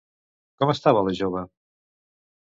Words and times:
Com 0.61 0.71
estava 0.73 1.03
la 1.07 1.13
jove? 1.19 1.43